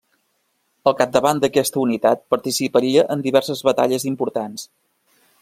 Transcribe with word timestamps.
Al 0.91 0.95
capdavant 1.01 1.41
d'aquesta 1.43 1.79
unitat 1.83 2.23
participaria 2.35 3.05
en 3.17 3.23
diverses 3.27 3.63
batalles 3.69 4.09
importants. 4.15 4.67